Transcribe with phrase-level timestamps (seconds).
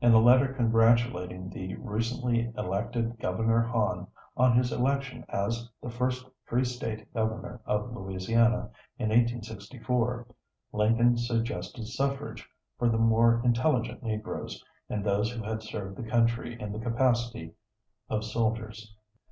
[0.00, 6.24] In a letter congratulating the recently elected Governor Hahn on his election as the "first
[6.44, 10.28] free state governor of Louisiana" in 1864,
[10.72, 12.48] Lincoln suggested suffrage
[12.78, 17.52] for the more intelligent Negroes, and those who had served the country in the capacity
[18.08, 18.94] of soldiers.